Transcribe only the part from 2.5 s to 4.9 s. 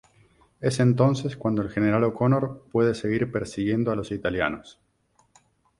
puede seguir persiguiendo a los italianos.